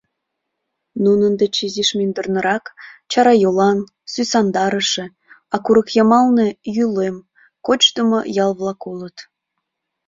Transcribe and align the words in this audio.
—Нунын 1.03 1.33
деч 1.41 1.55
изиш 1.65 1.89
мӱндырнырак 1.97 2.65
Чарайолан, 3.11 3.79
Сӱсандарыше, 4.11 5.05
а 5.53 5.55
курык 5.65 5.89
йымалне 5.97 6.47
Йӱлем, 6.75 7.17
Кочдымо 7.65 8.19
ял-влак 8.45 8.79
улыт. 8.91 9.17